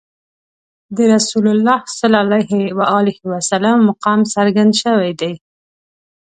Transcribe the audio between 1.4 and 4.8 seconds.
الله صلی الله علیه وسلم مقام څرګند